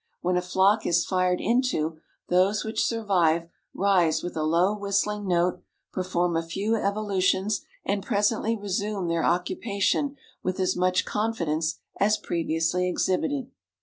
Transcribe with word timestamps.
When 0.21 0.35
a 0.35 0.41
flock 0.41 0.83
is 0.87 1.05
fired 1.05 1.39
into, 1.39 1.99
those 2.27 2.63
which 2.63 2.83
survive 2.83 3.47
rise 3.71 4.23
with 4.23 4.35
a 4.35 4.41
low 4.41 4.75
whistling 4.75 5.27
note, 5.27 5.61
perform 5.93 6.35
a 6.35 6.41
few 6.41 6.75
evolutions 6.75 7.61
and 7.85 8.01
presently 8.01 8.55
resume 8.57 9.09
their 9.09 9.23
occupation 9.23 10.15
with 10.41 10.59
as 10.59 10.75
much 10.75 11.05
confidence 11.05 11.77
as 11.99 12.17
previously 12.17 12.89
exhibited." 12.89 13.51